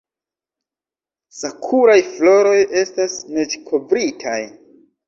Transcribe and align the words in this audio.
Sakuraj 1.41 1.99
floroj 2.17 2.57
estas 2.83 3.23
neĝkovritaj! 3.39 4.43